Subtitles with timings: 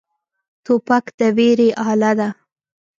[0.63, 2.29] توپک د ویرې اله دی.